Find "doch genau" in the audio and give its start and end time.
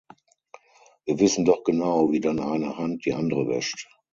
1.45-2.11